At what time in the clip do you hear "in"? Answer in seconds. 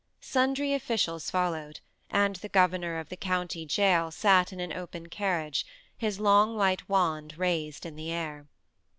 4.51-4.59, 7.85-7.95